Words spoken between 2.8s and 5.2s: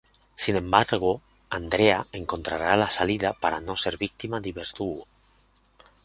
salida para no ser víctima ni verdugo.